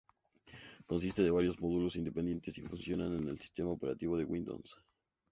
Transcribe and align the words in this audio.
Consiste 0.87 1.21
de 1.21 1.29
varios 1.37 1.59
módulos 1.61 1.95
independientes 1.95 2.57
y 2.57 2.63
funcionan 2.63 3.15
en 3.15 3.27
el 3.29 3.37
sistema 3.39 3.69
operativo 3.69 4.15
Windows. 4.15 4.75